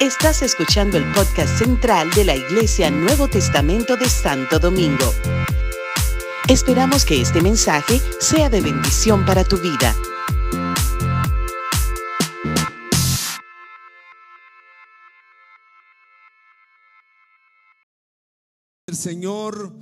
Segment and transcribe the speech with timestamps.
[0.00, 5.12] Estás escuchando el podcast central de la Iglesia Nuevo Testamento de Santo Domingo.
[6.46, 9.96] Esperamos que este mensaje sea de bendición para tu vida.
[18.86, 19.72] El Señor,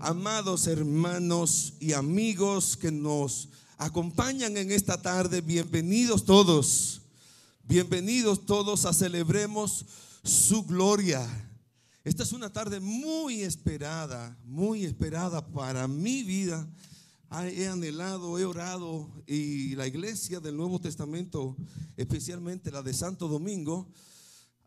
[0.00, 7.03] amados hermanos y amigos que nos acompañan en esta tarde, bienvenidos todos.
[7.66, 9.86] Bienvenidos todos a celebremos
[10.22, 11.26] su gloria.
[12.04, 16.68] Esta es una tarde muy esperada, muy esperada para mi vida.
[17.30, 21.56] He anhelado, he orado y la iglesia del Nuevo Testamento,
[21.96, 23.90] especialmente la de Santo Domingo,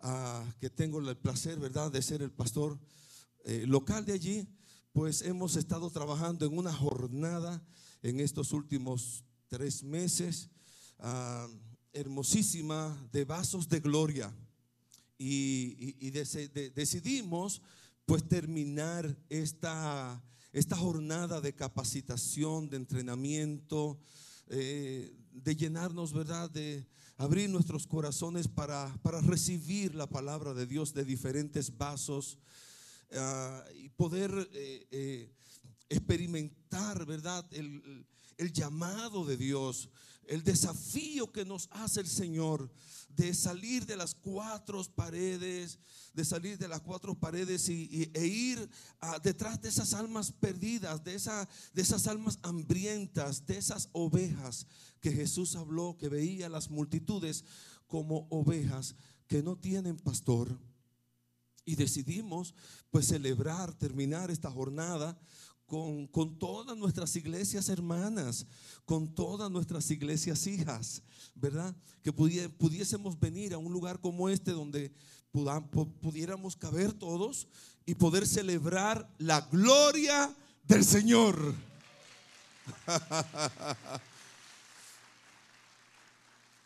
[0.02, 2.79] ah, que tengo el placer, ¿verdad?, de ser el pastor
[3.45, 4.47] eh, local de allí,
[4.91, 7.63] pues hemos estado trabajando en una jornada
[8.02, 10.49] en estos últimos tres meses.
[10.97, 11.47] Ah,
[11.97, 14.33] hermosísima de vasos de gloria.
[15.17, 17.61] Y, decidimos
[18.05, 20.22] pues terminar esta,
[20.53, 23.99] esta jornada de capacitación, de entrenamiento,
[24.47, 26.49] eh, de llenarnos, ¿verdad?
[26.52, 26.85] De
[27.17, 32.38] abrir nuestros corazones para, para recibir la palabra de Dios de diferentes vasos
[33.13, 35.31] ah, y poder eh, eh,
[35.89, 37.45] experimentar, ¿verdad?
[37.52, 38.05] El,
[38.38, 39.89] el llamado de Dios
[40.27, 42.69] el desafío que nos hace el Señor
[43.09, 45.79] de salir de las cuatro paredes,
[46.13, 48.69] de salir de las cuatro paredes y, e ir
[49.23, 54.67] detrás de esas almas perdidas, de, esa, de esas almas hambrientas, de esas ovejas
[54.99, 57.44] que Jesús habló, que veía las multitudes
[57.88, 58.95] como ovejas
[59.27, 60.59] que no tienen pastor.
[61.66, 62.53] Y decidimos
[62.91, 65.19] pues celebrar, terminar esta jornada
[65.67, 68.47] con, todas nuestras iglesias hermanas,
[68.85, 71.03] con todas nuestras iglesias hijas,
[71.35, 71.75] ¿verdad?
[72.01, 74.93] Que pudiésemos venir a un lugar como este donde
[76.01, 77.49] pudiéramos caber todos
[77.85, 81.53] y poder celebrar la gloria del Señor.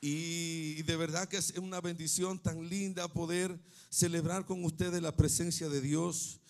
[0.01, 3.59] y de verdad que es una bendición tan linda poder
[3.89, 6.40] celebrar con ustedes la presencia de Dios.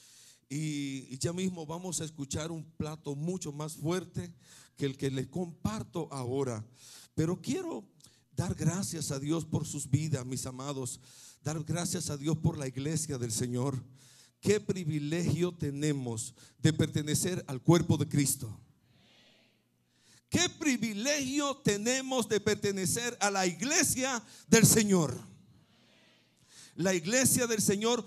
[0.53, 4.33] Y, ya mismo vamos a escuchar un plato mucho más fuerte
[4.75, 6.61] que el que les comparto ahora.
[7.15, 7.85] Pero quiero
[8.35, 10.99] dar gracias a Dios por sus vidas, mis amados.
[11.41, 13.81] Dar gracias a Dios por la iglesia del Señor.
[14.41, 18.59] Qué privilegio tenemos de pertenecer al cuerpo de Cristo.
[20.29, 25.17] Qué privilegio tenemos de pertenecer a la iglesia del Señor.
[26.75, 28.05] La iglesia del Señor,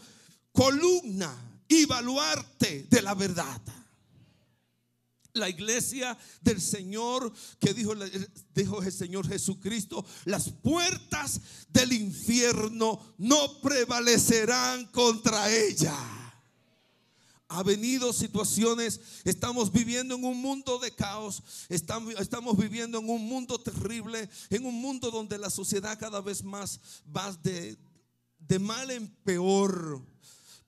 [0.53, 3.61] columna y baluarte de la verdad.
[5.35, 7.95] La iglesia del Señor que dijo,
[8.55, 15.97] dijo el Señor Jesucristo, las puertas del infierno no prevalecerán contra ella.
[17.49, 23.59] Ha venido situaciones, estamos viviendo en un mundo de caos, estamos, viviendo en un mundo
[23.59, 26.81] terrible, en un mundo donde la sociedad cada vez más
[27.15, 30.14] va de mal en peor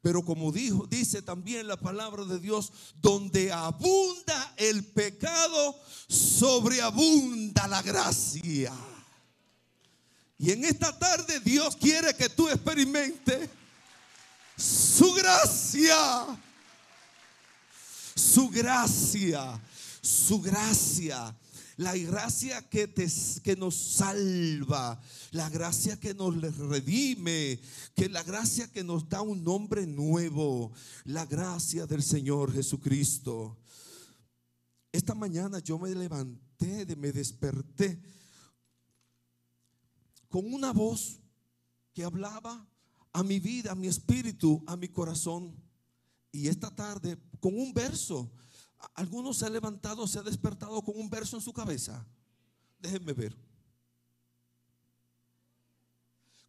[0.07, 2.71] pero como dijo, dice también la palabra de Dios,
[3.03, 8.73] donde abunda el pecado, sobreabunda la gracia.
[10.39, 13.51] Y en esta tarde Dios quiere que tú experimentes
[14.57, 16.39] su gracia.
[18.15, 19.61] Su gracia,
[20.01, 21.35] su gracia
[21.77, 23.07] la gracia que, te,
[23.43, 25.01] que nos salva,
[25.31, 27.61] la gracia que nos redime,
[27.95, 30.73] que la gracia que nos da un nombre nuevo,
[31.05, 33.59] la gracia del Señor Jesucristo.
[34.91, 38.01] Esta mañana yo me levanté, me desperté
[40.29, 41.21] con una voz
[41.93, 42.67] que hablaba
[43.13, 45.55] a mi vida, a mi espíritu, a mi corazón.
[46.33, 48.33] Y esta tarde con un verso
[48.95, 52.07] ¿Algunos se ha levantado, se ha despertado con un verso en su cabeza?
[52.79, 53.37] Déjenme ver.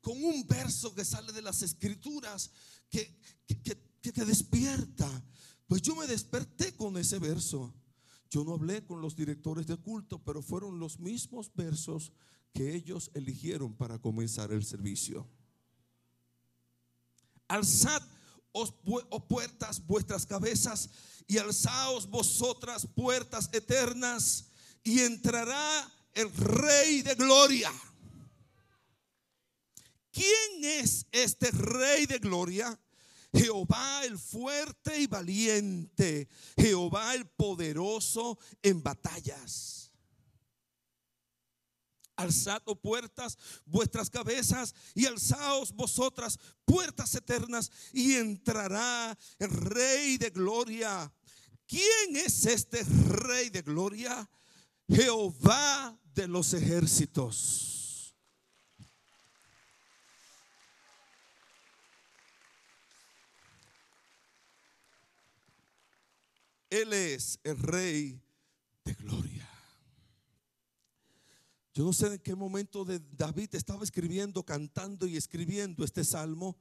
[0.02, 2.52] Con un verso que sale de las escrituras
[2.90, 3.76] que, que,
[4.12, 5.10] te despierta.
[5.68, 7.74] Pues yo me desperté con ese verso.
[8.30, 12.14] Yo no hablé con los directores de culto, pero fueron los mismos versos
[12.54, 15.28] que ellos eligieron para comenzar el servicio.
[17.48, 18.02] Alzad
[18.58, 18.74] os,
[19.28, 20.90] puertas vuestras cabezas
[21.28, 24.46] y alzaos vosotras puertas eternas
[24.84, 27.72] y entrará el Rey de Gloria.
[30.12, 32.80] ¿Quién es este Rey de Gloria?
[33.34, 36.28] Jehová el fuerte y valiente,
[36.58, 39.77] Jehová el poderoso en batallas.
[42.18, 51.12] Alzad, puertas, vuestras cabezas y alzaos vosotras, puertas eternas, y entrará el Rey de Gloria.
[51.66, 54.30] ¿Quién es este Rey de Gloria?
[54.90, 57.68] Jehová de los ejércitos.
[66.70, 68.22] Él es el Rey
[68.84, 69.37] de Gloria.
[71.78, 76.58] Yo no sé en qué momento de David estaba escribiendo, cantando y escribiendo este salmo.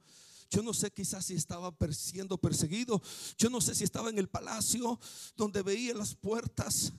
[0.51, 3.01] Yo no sé quizás si estaba siendo perseguido.
[3.35, 4.99] Yo no sé si estaba en el palacio
[5.35, 6.93] donde veía las puertas.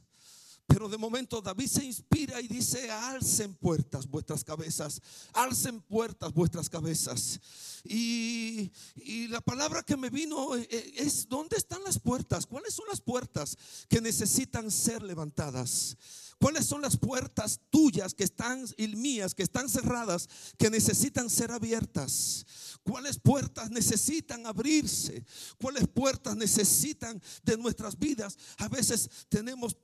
[0.67, 5.01] Pero de momento David se inspira y dice, alcen puertas vuestras cabezas,
[5.33, 7.41] alcen puertas vuestras cabezas.
[7.85, 12.47] Y, y, la palabra que me vino eh, eh, es, ¿dónde están las puertas?
[12.47, 13.57] ¿Cuáles son las puertas
[13.89, 15.97] que necesitan ser levantadas?
[16.41, 21.51] ¿Cuáles son las puertas tuyas que están y mías que están cerradas que necesitan ser
[21.51, 22.47] abiertas?
[22.85, 25.25] ¿Cuáles puertas necesitan abrirse?
[25.61, 28.39] ¿Cuáles puertas necesitan de nuestras vidas?
[28.59, 29.77] A veces tenemos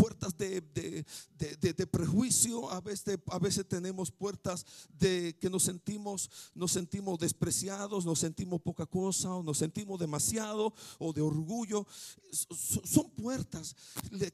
[0.00, 4.64] puertas de, de, prejuicio, a veces, a veces tenemos puertas
[4.98, 10.72] de que nos sentimos, nos sentimos despreciados, nos sentimos poca cosa, o nos sentimos demasiado,
[10.98, 11.86] o de orgullo.
[12.30, 13.76] Son puertas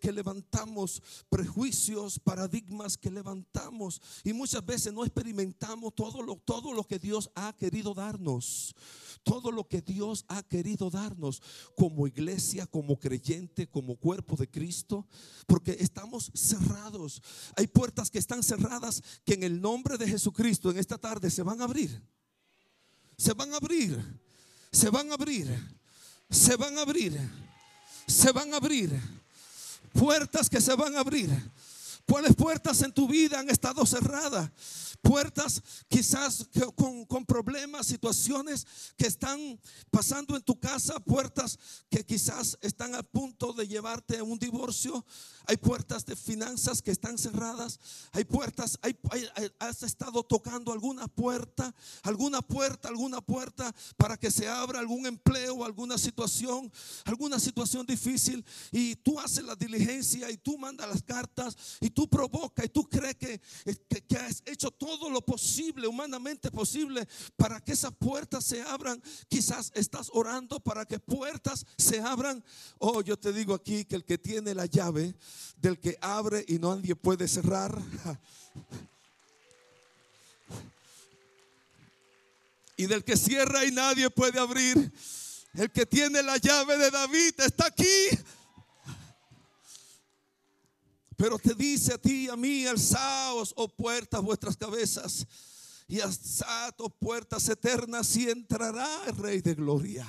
[0.00, 6.84] que levantamos, prejuicios, paradigmas que levantamos, y muchas veces no experimentamos todo lo, todo lo
[6.84, 8.76] que Dios ha querido darnos
[9.26, 11.42] todo lo que Dios ha querido darnos
[11.74, 15.04] como iglesia, como creyente, como cuerpo de Cristo,
[15.56, 17.22] porque estamos cerrados.
[17.56, 21.42] Hay puertas que están cerradas que en el nombre de Jesucristo en esta tarde se
[21.42, 21.98] van a abrir.
[23.16, 23.98] Se van a abrir.
[24.70, 25.48] Se van a abrir.
[26.28, 27.18] Se van a abrir.
[28.06, 29.00] Se van a abrir.
[29.94, 31.30] Puertas que se van a abrir.
[32.06, 34.50] ¿Cuáles puertas en tu vida han estado cerradas?
[35.06, 38.66] puertas quizás con, problemas, situaciones
[38.96, 39.58] que están
[39.90, 41.58] pasando en tu casa, puertas
[41.88, 45.04] que quizás están a punto de llevarte a un divorcio,
[45.46, 47.78] hay puertas de finanzas que están cerradas,
[48.12, 48.78] hay puertas,
[49.58, 55.64] has estado tocando alguna puerta, alguna puerta, alguna puerta para que se abra algún empleo,
[55.64, 56.72] alguna situación,
[57.04, 58.44] alguna situación difícil.
[58.72, 62.86] Y tú haces la diligencia y tú mandas las cartas y tú provocas y tú
[62.86, 63.40] crees que,
[63.88, 69.02] que, que has hecho todo lo posible, humanamente posible, para que esas puertas se abran.
[69.28, 72.44] Quizás estás orando para que puertas se abran.
[72.78, 75.14] Oh, yo te digo aquí que el que tiene la llave
[75.56, 77.80] del que abre y no nadie puede cerrar.
[82.78, 84.92] Y del que cierra y nadie puede abrir.
[85.54, 88.10] El que tiene la llave de David está aquí.
[91.16, 95.26] Pero te dice a ti y a mí, alzaos, oh puertas, vuestras cabezas,
[95.88, 100.06] y alzad, oh puertas eternas, y entrará el Rey de Gloria.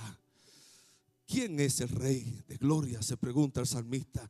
[1.25, 3.01] ¿Quién es el Rey de Gloria?
[3.01, 4.29] Se pregunta el salmista.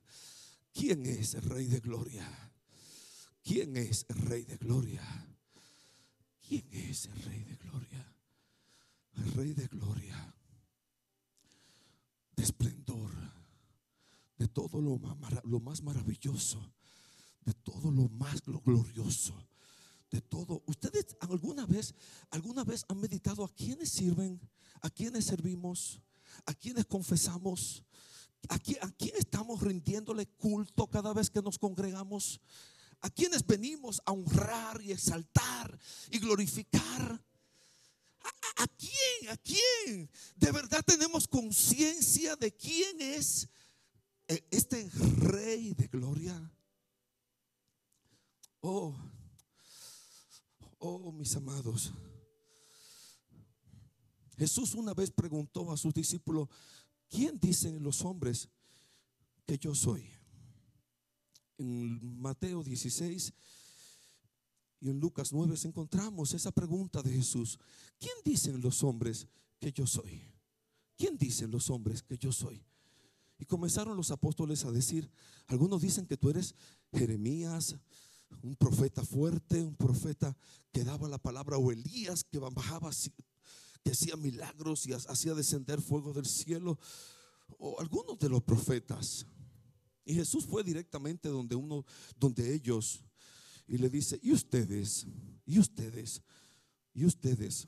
[0.73, 2.27] ¿Quién es el Rey de Gloria?
[3.43, 5.01] ¿Quién es el Rey de Gloria?
[6.47, 8.13] ¿Quién es el Rey de Gloria?
[9.15, 10.35] El Rey de Gloria,
[12.35, 13.11] de esplendor
[14.37, 16.73] de todo lo más, lo más maravilloso,
[17.41, 19.33] de todo lo más glorioso,
[20.11, 20.63] de todo.
[20.67, 21.95] ¿Ustedes alguna vez,
[22.29, 24.39] alguna vez han meditado a quiénes sirven,
[24.81, 26.01] a quiénes servimos,
[26.45, 27.83] a quiénes confesamos,
[28.49, 32.39] a quién, a quién estamos rindiéndole culto cada vez que nos congregamos?
[33.01, 35.79] ¿A quiénes venimos a honrar y exaltar
[36.11, 37.23] y glorificar?
[38.57, 39.29] ¿A, quién?
[39.29, 40.09] ¿A quién?
[40.35, 43.47] ¿De verdad tenemos conciencia de quién es
[44.27, 46.51] este rey de gloria.
[48.61, 48.95] Oh,
[50.79, 51.93] oh, mis amados.
[54.37, 56.47] Jesús una vez preguntó a sus discípulos,
[57.09, 58.49] ¿quién dicen los hombres
[59.45, 60.09] que yo soy?
[61.57, 63.33] En Mateo 16
[64.79, 67.57] y en Lucas 9 encontramos esa pregunta de Jesús.
[67.99, 69.27] ¿Quién dicen los hombres
[69.59, 70.21] que yo soy?
[70.95, 72.63] ¿Quién dicen los hombres que yo soy?
[73.39, 75.09] Y comenzaron los apóstoles a decir,
[75.47, 76.55] algunos dicen que tú eres
[76.91, 77.75] Jeremías,
[78.41, 80.35] un profeta fuerte, un profeta
[80.71, 82.91] que daba la palabra, o Elías que bajaba,
[83.83, 86.79] que hacía milagros y hacía descender fuego del cielo,
[87.59, 89.25] o algunos de los profetas.
[90.03, 91.85] Y Jesús fue directamente donde uno,
[92.17, 93.03] donde ellos,
[93.67, 95.05] y le dice, ¿y ustedes?
[95.45, 96.21] ¿Y ustedes?
[96.93, 97.67] ¿Y ustedes?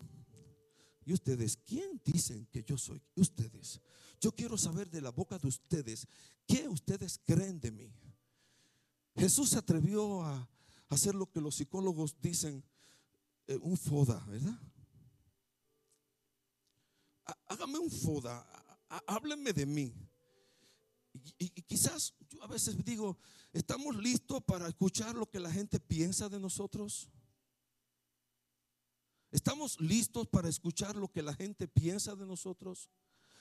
[1.10, 1.58] ¿Y ustedes?
[1.66, 3.02] ¿Quién dicen que yo soy?
[3.16, 3.82] ¿Y ustedes?
[4.22, 6.06] Yo quiero saber de la boca de ustedes,
[6.46, 7.92] ¿qué ustedes creen de mí?
[9.16, 10.48] Jesús se atrevió a,
[10.88, 12.64] hacer lo que los psicólogos dicen,
[13.48, 14.60] eh, un foda, ¿verdad?
[17.48, 18.48] Hágame un foda,
[19.08, 19.92] hábleme de mí.
[21.40, 23.18] Y, y, quizás yo a veces digo,
[23.52, 27.10] ¿estamos listos para escuchar lo que la gente piensa de nosotros?
[29.32, 32.90] ¿Estamos listos para escuchar lo que la gente piensa de nosotros?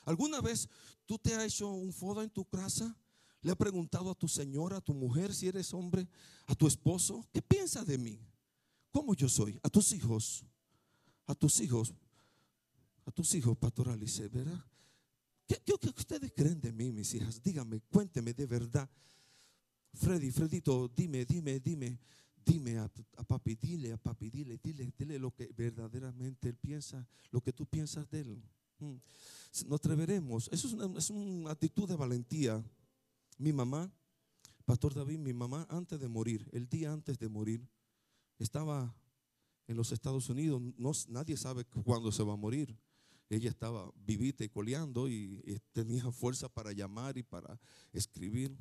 [0.05, 0.69] ¿Alguna vez
[1.07, 2.97] tú te has hecho un foda en tu casa?
[3.41, 6.09] ¿Le has preguntado a tu señora, a tu mujer, si eres hombre,
[6.47, 8.21] a tu esposo, qué piensa de mí?
[8.91, 9.59] ¿Cómo yo soy?
[9.63, 10.45] A tus hijos,
[11.27, 11.95] a tus hijos,
[13.05, 14.65] a tus hijos, pastoralice, ¿verdad?
[15.47, 17.43] ¿Qué, ¿Qué, ustedes creen de mí, mis hijas?
[17.43, 18.91] Díganme, cuénteme de verdad.
[19.95, 21.99] Freddy, Fredito, dime, dime, dime,
[22.49, 22.89] dime a,
[23.25, 27.67] papi, dile a papi, dile, dile, dile lo que verdaderamente él piensa, lo que tú
[27.67, 28.43] piensas de él.
[28.79, 28.97] Mm.
[29.67, 30.49] Nos atreveremos.
[30.51, 32.65] Eso es una, es actitud de valentía.
[33.37, 33.93] Mi mamá,
[34.65, 37.69] Pastor David, mi mamá antes de morir, el día antes de morir,
[38.39, 38.95] estaba
[39.67, 40.63] en los Estados Unidos.
[41.09, 42.77] Nadie sabe cuándo se va a morir.
[43.29, 47.61] Ella estaba vivita y coleando y, tenía fuerza para llamar y para
[47.93, 48.57] escribir.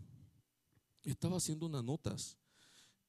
[1.03, 2.38] Estaba haciendo unas notas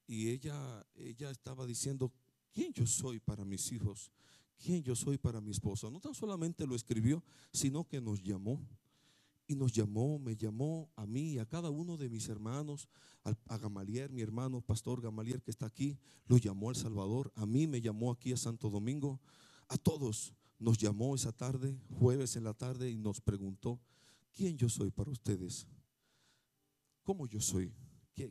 [0.08, 2.12] y ella, ella estaba diciendo,
[2.50, 4.10] ¿quién yo soy para mis hijos?
[4.58, 5.90] ¿Quién yo soy para mi esposo?
[5.90, 7.22] No tan solamente lo escribió,
[7.52, 8.66] sino que nos llamó.
[9.46, 12.88] Y nos llamó, me llamó a mí a cada uno de mis hermanos,
[13.22, 17.66] a, Gamalier, mi hermano pastor Gamalier que está aquí, lo llamó al Salvador, a mí
[17.66, 19.20] me llamó aquí a Santo Domingo,
[19.68, 23.80] a todos nos llamó esa tarde, jueves en la tarde, y nos preguntó,
[24.34, 25.66] ¿quién yo soy para ustedes?
[27.02, 27.72] ¿Cómo yo soy?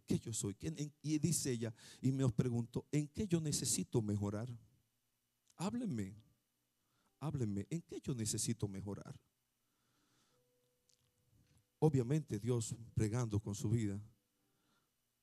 [0.05, 0.55] ¿Qué, yo soy?
[1.01, 4.49] y dice ella, y me preguntó, ¿en qué yo necesito mejorar?
[5.55, 6.15] Háblenme,
[7.19, 9.17] háblenme, ¿en qué yo necesito mejorar?
[11.79, 14.01] Obviamente Dios pregando con su vida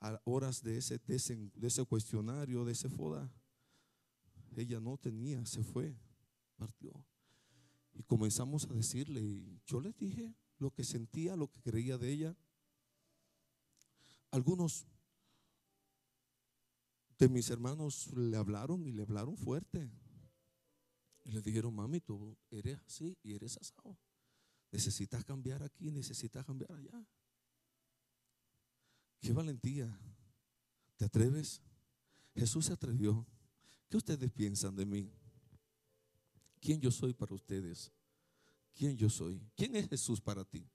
[0.00, 3.30] a horas de ese, de ese, cuestionario, de ese foda,
[4.56, 5.97] ella no tenía, se fue,
[6.56, 6.92] partió.
[7.94, 12.12] Y comenzamos a decirle, y yo le dije lo que sentía, lo que creía de
[12.12, 12.37] ella.
[14.35, 14.85] Algunos
[17.19, 19.88] de mis hermanos le hablaron y le hablaron fuerte.
[21.23, 23.97] Y le dijeron, mami, tú eres así y eres asado.
[24.73, 27.07] Necesitas cambiar aquí, necesitas cambiar allá.
[29.21, 29.97] Qué valentía.
[30.97, 31.62] ¿Te atreves?
[32.35, 33.25] Jesús se atrevió.
[33.88, 35.12] ¿Qué ustedes piensan de mí?
[36.59, 37.93] ¿Quién yo soy para ustedes?
[38.73, 39.41] ¿Quién yo soy?
[39.55, 40.69] ¿Quién es Jesús para ti?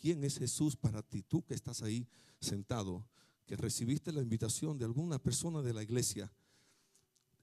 [0.00, 1.22] ¿Quién es Jesús para ti?
[1.22, 2.08] Tú que estás ahí
[2.40, 3.06] sentado,
[3.46, 6.32] que recibiste la invitación de alguna persona de la iglesia.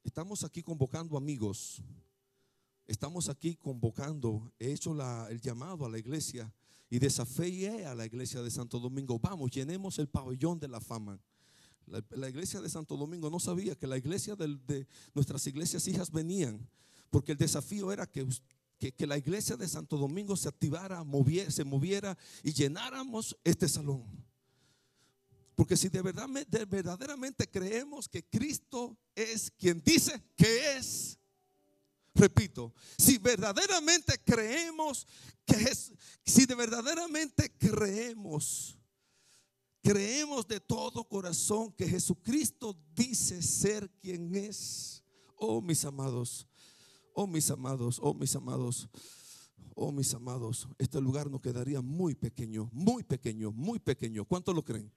[0.04, 1.82] Estamos aquí convocando amigos
[2.88, 4.96] Estamos aquí convocando, he hecho
[5.28, 6.54] el llamado a la iglesia
[6.90, 9.20] y desafié a la iglesia de Santo Domingo.
[9.20, 11.20] Vamos, llenemos el pabellón de la fama.
[11.86, 16.66] La, iglesia de Santo Domingo no sabía que la iglesia de, nuestras iglesias hijas venían,
[17.10, 18.26] porque el desafío era que,
[18.78, 21.04] que, la iglesia de Santo Domingo se activara,
[21.50, 24.06] se moviera y llenáramos este salón.
[25.56, 31.18] Porque si de, verdad, de verdaderamente creemos que Cristo es quien dice que es,
[32.18, 35.06] Repito, si verdaderamente creemos
[35.46, 35.94] que es,
[36.26, 38.76] si de verdaderamente creemos,
[39.84, 45.04] creemos de todo corazón que Jesucristo dice ser quien es.
[45.36, 46.48] Oh, mis amados,
[47.18, 48.88] oh, mis amados, oh, mis amados,
[49.74, 54.24] oh, mis amados, este lugar nos quedaría muy pequeño, muy pequeño, muy pequeño.
[54.24, 54.92] ¿Cuánto lo creen?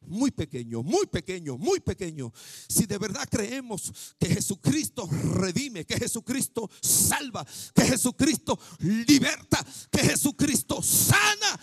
[0.00, 2.32] muy pequeño, muy pequeño, muy pequeño.
[2.68, 7.44] Si de verdad creemos que Jesucristo redime, que Jesucristo salva,
[7.74, 11.60] que Jesucristo liberta, que Jesucristo sana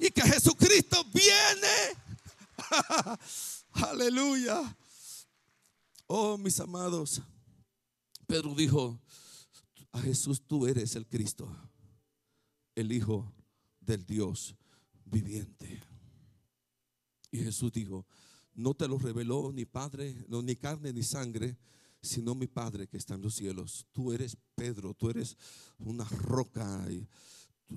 [0.00, 1.96] y que Jesucristo viene.
[3.72, 4.76] Aleluya.
[6.08, 7.22] Oh, mis amados.
[8.26, 9.00] Pedro dijo,
[9.98, 11.48] Jesús tú eres el Cristo,
[12.74, 13.32] el Hijo
[13.80, 14.56] del Dios
[15.04, 15.82] viviente.
[17.30, 18.06] Y Jesús dijo,
[18.54, 21.56] no te lo reveló ni padre, no, ni carne ni sangre,
[22.06, 23.86] sino mi Padre que está en los cielos.
[23.92, 25.36] Tú eres Pedro, tú eres
[25.78, 26.86] una roca.
[26.90, 27.06] Y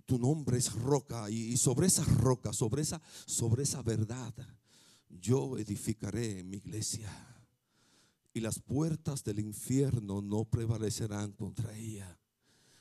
[0.05, 1.29] tu, nombre es roca.
[1.29, 4.33] Y, sobre esa roca, sobre esa, sobre esa verdad,
[5.09, 7.09] yo edificaré mi iglesia.
[8.39, 12.17] Y las puertas del infierno no prevalecerán contra ella.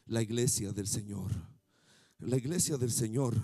[0.06, 1.32] La iglesia del Señor.
[2.20, 3.34] La iglesia del Señor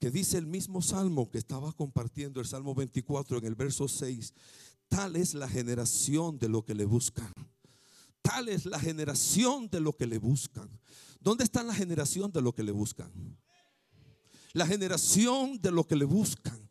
[0.00, 4.34] que dice el mismo salmo que estaba compartiendo, el salmo 24 en el verso 6,
[4.88, 7.32] tal es la generación de lo que le buscan.
[8.22, 10.68] Tal es la generación de lo que le buscan.
[11.20, 13.12] ¿Dónde está la generación de lo que le buscan?
[14.52, 16.69] La generación de lo que le buscan.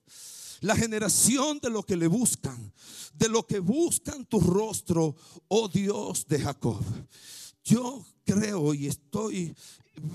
[0.61, 2.73] La generación de lo que le buscan,
[3.13, 5.15] de lo que buscan tu rostro,
[5.47, 6.79] oh Dios de Jacob.
[7.63, 9.55] Yo creo y estoy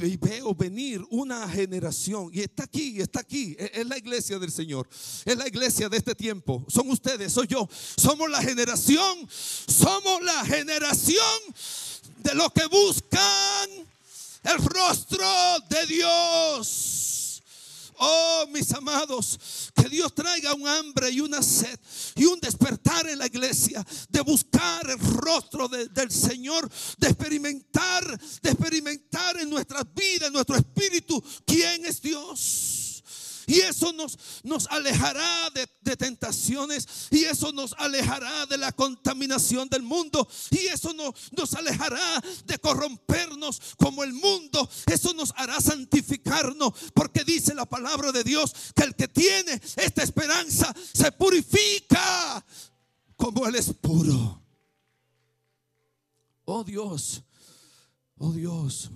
[0.01, 4.51] y veo venir una generación y está aquí, está aquí, e-, es la iglesia del
[4.51, 4.89] Señor,
[5.25, 10.45] es la iglesia de este tiempo, son ustedes, soy yo, somos la generación, somos la
[10.45, 11.41] generación
[12.23, 13.71] de los que buscan
[14.45, 15.27] el rostro
[15.69, 17.24] de Dios.
[17.99, 21.79] Oh, mis amados, que Dios traiga un hambre y una sed
[22.17, 28.51] y un despertar en la iglesia de buscar el rostro del Señor, de experimentar, de
[28.51, 32.84] experimentar en nuestras vidas, en nuestro espíritu, quién es Dios.
[33.47, 37.09] Y eso nos, nos alejará de, tentaciones.
[37.11, 40.27] Y eso nos alejará de la contaminación del mundo.
[40.51, 44.69] Y eso nos, nos alejará de corrompernos como el mundo.
[44.87, 46.73] Eso nos hará santificarnos.
[46.95, 52.45] Porque dice la palabra de Dios que el que tiene esta esperanza se purifica
[53.17, 54.43] como Él es puro.
[56.47, 57.23] Oh Dios,
[58.19, 58.91] oh Dios,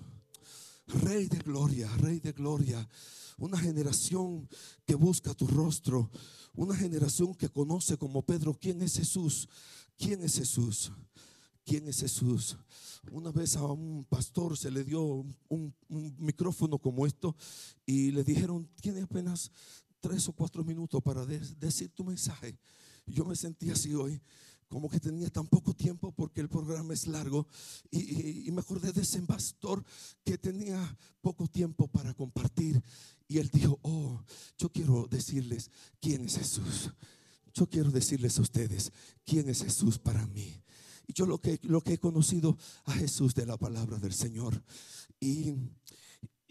[0.87, 2.87] Rey de gloria, Rey de gloria
[3.39, 4.49] una generación
[4.85, 6.11] que busca tu rostro,
[6.55, 9.49] una generación que conoce como Pedro quién es Jesús,
[9.97, 10.93] quién es Jesús,
[11.65, 12.57] quién es Jesús.
[13.11, 15.75] Una vez a un pastor se le dio un,
[16.19, 17.37] micrófono como esto
[17.87, 19.51] y le dijeron, tiene apenas
[20.01, 22.59] tres o cuatro minutos para decir tu mensaje.
[23.07, 24.21] Yo me sentí así hoy
[24.69, 27.47] como que tenía tan poco tiempo porque el programa es largo
[27.91, 29.85] y, me acordé de ese pastor
[30.25, 32.83] que tenía poco tiempo para compartir
[33.27, 34.23] y él dijo, oh,
[34.57, 35.71] yo quiero decirles
[36.01, 36.91] quién es Jesús.
[37.55, 38.93] Yo quiero decirles a ustedes
[39.25, 40.63] quién es Jesús para mí.
[41.07, 44.63] Y yo lo que, lo que he conocido a Jesús de la palabra del Señor.
[45.21, 45.55] Y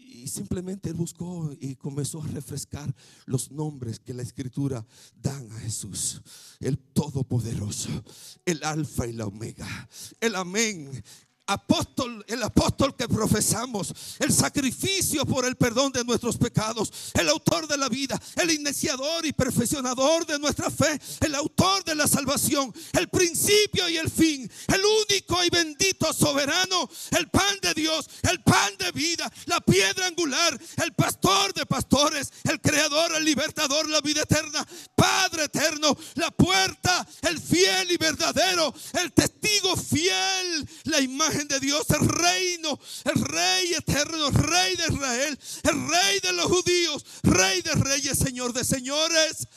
[0.08, 2.94] y simplemente él buscó y comenzó a refrescar
[3.26, 4.84] los nombres que la escritura
[5.14, 6.22] dan a Jesús.
[6.60, 7.90] El Todopoderoso,
[8.44, 9.88] el Alfa y la Omega,
[10.20, 11.02] el Amén,
[11.48, 17.66] apóstol, el apóstol que profesamos, el sacrificio por el perdón de nuestros pecados, el autor
[17.66, 23.08] de la vida, el iniciador y perfeccionador de nuestra fe, el autor la salvación, el
[23.08, 28.76] principio y el fin, el único y bendito soberano, el pan de Dios, el pan
[28.78, 34.22] de vida, la piedra angular, el pastor de pastores, el creador, el libertador, la vida
[34.22, 41.60] eterna, Padre eterno, la puerta, el fiel y verdadero, el testigo fiel, la imagen de
[41.60, 47.60] Dios, el reino, el rey eterno, rey de Israel, el rey de los judíos, rey
[47.62, 49.48] de reyes, señor de señores.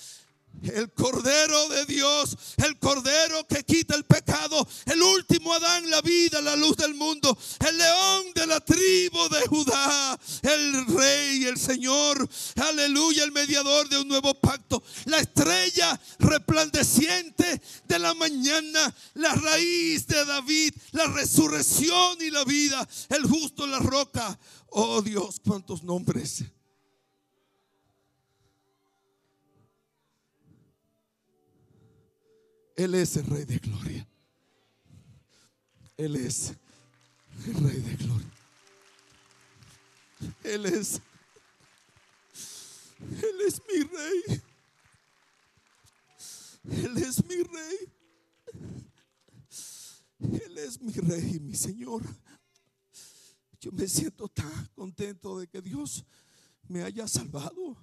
[0.63, 6.39] El Cordero de Dios, el Cordero que quita el pecado, el último Adán, la vida,
[6.41, 7.36] la luz del mundo,
[7.67, 14.00] el león de la tribu de Judá, el Rey, el Señor, aleluya, el mediador de
[14.00, 22.17] un nuevo pacto, la estrella resplandeciente de la mañana, la raíz de David, la resurrección
[22.21, 24.39] y la vida, el justo, la roca.
[24.67, 26.43] Oh Dios, cuántos nombres.
[32.82, 34.08] Él es el Rey de Gloria.
[35.98, 36.52] Él es
[37.46, 38.32] el Rey de Gloria.
[40.44, 41.00] Él es.
[43.00, 44.41] Él es mi Rey.
[46.84, 47.78] Él es mi Rey.
[50.44, 52.02] Él es mi Rey y mi Señor.
[53.60, 56.04] Yo me siento tan contento de que Dios
[56.67, 57.78] me haya salvado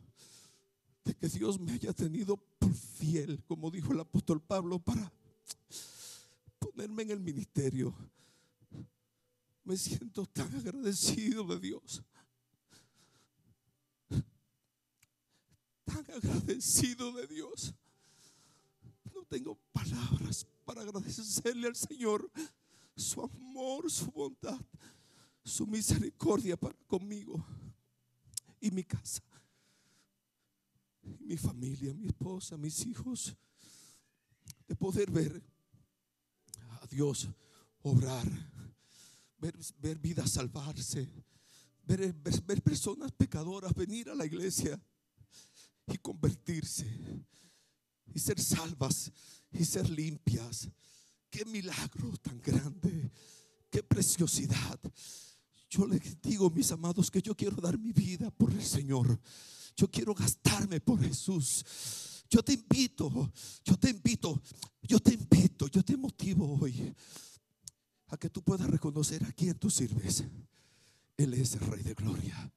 [1.15, 5.13] que Dios me haya tenido por fiel, como dijo el apóstol Pablo, para
[6.59, 7.95] ponerme en el ministerio.
[9.65, 12.03] Me siento tan agradecido de Dios.
[15.85, 17.75] Tan agradecido de Dios.
[19.15, 22.31] No tengo palabras para agradecerle al Señor
[22.97, 24.61] su amor, su bondad,
[25.45, 27.45] su misericordia para conmigo
[28.61, 29.23] y mi casa
[31.21, 33.37] mi familia, mi esposa, mis hijos,
[34.67, 35.43] de poder ver
[36.81, 37.29] a Dios
[37.83, 38.27] obrar,
[39.39, 41.09] ver, ver vidas salvarse,
[41.85, 44.81] ver, ver, personas pecadoras venir a la iglesia
[45.87, 46.87] y convertirse
[48.15, 49.11] y ser salvas
[49.51, 50.69] y ser limpias.
[51.31, 53.11] Qué milagro tan grande,
[53.71, 54.79] qué preciosidad.
[55.71, 59.21] Yo les digo, mis amados, que yo quiero dar mi vida por el Señor.
[59.79, 62.25] Yo quiero gastarme por Jesús.
[62.29, 63.33] Yo te invito,
[63.65, 64.43] yo te invito,
[64.83, 66.93] yo te invito, yo te motivo hoy
[68.09, 70.25] a que tú puedas reconocer a quién tú sirves.
[71.17, 72.53] Él es el Rey de Gloria.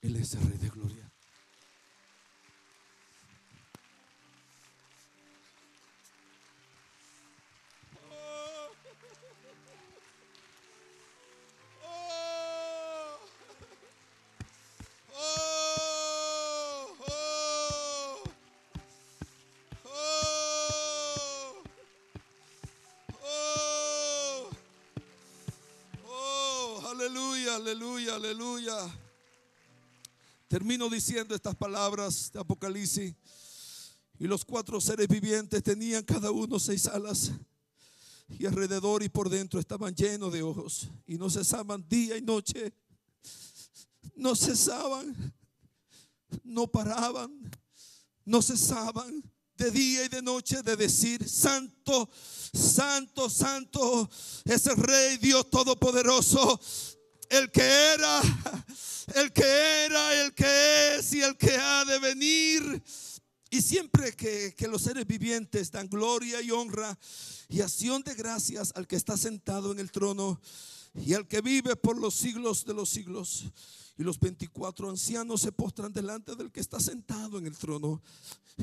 [0.00, 1.12] Él es el Rey de Gloria.
[27.56, 28.76] Aleluya, aleluya.
[30.48, 33.14] Termino diciendo estas palabras de Apocalipsis.
[34.18, 37.32] Y los cuatro seres vivientes tenían cada uno seis alas.
[38.28, 40.88] Y alrededor y por dentro estaban llenos de ojos.
[41.06, 42.72] Y no cesaban día y noche.
[44.14, 45.34] No cesaban.
[46.42, 47.50] No paraban.
[48.24, 49.22] No cesaban
[49.60, 52.08] de día y de noche de decir, Santo,
[52.52, 54.08] Santo, Santo
[54.44, 56.58] es el Rey Dios Todopoderoso,
[57.30, 58.20] el que era,
[59.14, 62.82] el que era, el que es y el que ha de venir.
[63.50, 66.96] Y siempre que, que, los seres vivientes dan gloria y honra
[67.48, 70.40] y acción de gracias al que está sentado en el trono
[70.94, 73.44] y al que vive por los siglos de los siglos.
[73.96, 78.02] Y los 24 ancianos se postran delante del que está sentado en el trono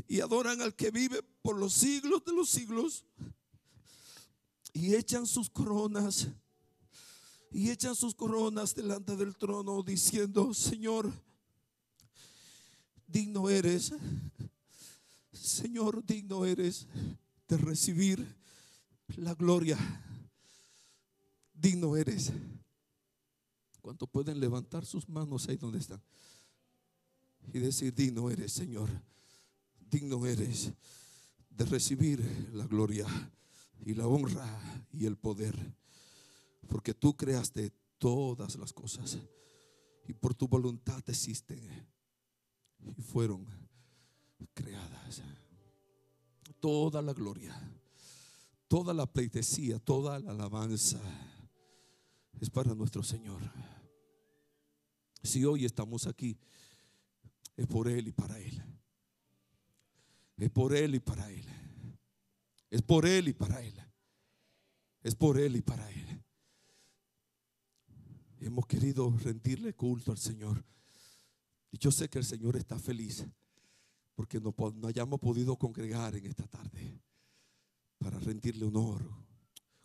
[0.07, 3.05] y adoran al que vive por los siglos de los siglos.
[4.73, 6.27] Y echan sus coronas,
[7.57, 11.11] y echan sus coronas delante del trono diciendo, Señor,
[13.07, 13.91] digno eres,
[15.33, 16.85] Señor, digno eres
[17.47, 18.23] de recibir
[19.15, 19.75] la gloria.
[21.51, 22.31] Digno eres
[23.81, 25.99] ¿Cuánto pueden levantar sus manos ahí donde están?
[27.51, 28.87] Y decir, digno eres, Señor.
[29.89, 30.73] Digno eres
[31.49, 32.19] de recibir
[32.53, 33.07] la gloria
[33.83, 35.55] y la honra y el poder.
[36.67, 39.17] Porque tú creaste todas las cosas.
[40.07, 41.59] Y por tu voluntad existen.
[42.97, 43.45] Y fueron
[44.53, 45.21] creadas.
[46.59, 47.55] Toda la gloria,
[48.67, 50.99] toda la pleitesía, toda la alabanza
[52.39, 53.41] es para nuestro Señor.
[55.21, 56.37] Si hoy estamos aquí,
[57.55, 58.63] es por Él y para Él.
[60.37, 61.45] Es por Él y para Él.
[62.69, 63.75] Es por Él y para Él.
[65.03, 66.23] Es por Él y para Él.
[68.39, 70.63] Hemos querido rendirle culto al Señor.
[71.71, 73.25] Y yo sé que el Señor está feliz
[74.15, 74.55] porque no,
[74.87, 76.99] hayamos podido congregar en esta tarde
[77.99, 79.07] para rendirle honor,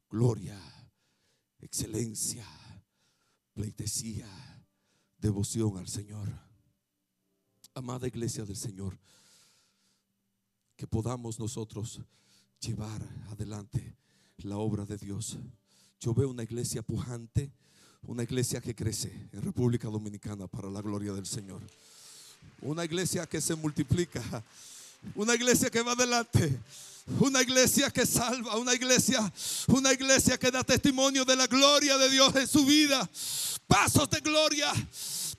[0.08, 0.58] gloria,
[1.60, 2.46] excelencia,
[3.52, 4.26] pleitesía
[5.18, 6.28] devoción al Señor.
[7.74, 8.98] Amada iglesia del Señor,
[10.76, 12.00] que podamos nosotros
[12.58, 13.96] llevar adelante
[14.38, 15.38] la obra de Dios.
[16.00, 17.52] Yo veo una iglesia pujante,
[18.06, 21.60] una iglesia que crece en República Dominicana para la gloria del Señor.
[22.60, 24.22] Una iglesia que se multiplica,
[25.14, 26.58] una iglesia que va adelante,
[27.20, 29.32] una iglesia que salva, una iglesia,
[29.68, 33.08] una iglesia que da testimonio de la gloria de Dios en su vida.
[33.66, 34.72] Pasos de gloria,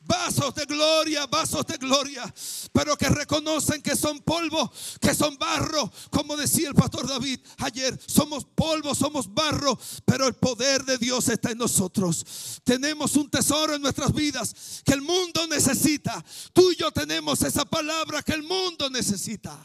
[0.05, 2.31] vasos de gloria, vasos de gloria,
[2.71, 7.99] pero que reconocen que son polvo, que son barro, como decía el pastor David ayer,
[8.05, 12.61] somos polvo, somos barro, pero el poder de Dios está en nosotros.
[12.63, 16.23] Tenemos un tesoro en nuestras vidas que el mundo necesita.
[16.53, 19.57] Tú y yo tenemos esa palabra que el mundo necesita.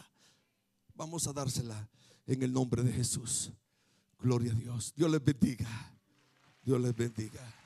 [0.94, 1.88] Vamos a dársela
[2.26, 3.50] en el nombre de Jesús.
[4.18, 4.92] Gloria a Dios.
[4.96, 5.68] Dios les bendiga.
[6.62, 7.57] Dios les bendiga.